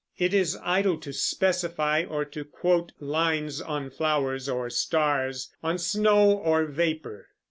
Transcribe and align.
It 0.17 0.33
is 0.33 0.57
idle 0.63 0.97
to 0.97 1.13
specify 1.13 2.03
or 2.03 2.25
to 2.25 2.43
quote 2.43 2.91
lines 2.99 3.61
on 3.61 3.91
flowers 3.91 4.49
or 4.49 4.67
stars, 4.71 5.53
on 5.61 5.77
snow 5.77 6.37
or 6.39 6.65
vapor. 6.65 7.27